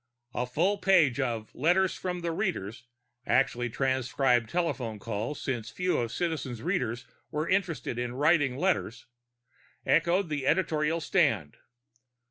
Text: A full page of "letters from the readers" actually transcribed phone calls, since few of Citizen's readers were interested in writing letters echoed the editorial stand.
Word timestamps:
A 0.33 0.47
full 0.47 0.79
page 0.79 1.19
of 1.19 1.53
"letters 1.53 1.93
from 1.93 2.21
the 2.21 2.31
readers" 2.31 2.85
actually 3.27 3.69
transcribed 3.69 4.49
phone 4.49 4.97
calls, 4.97 5.39
since 5.39 5.69
few 5.69 5.97
of 5.99 6.11
Citizen's 6.11 6.63
readers 6.63 7.05
were 7.29 7.47
interested 7.47 7.99
in 7.99 8.15
writing 8.15 8.57
letters 8.57 9.05
echoed 9.85 10.29
the 10.29 10.47
editorial 10.47 11.01
stand. 11.01 11.57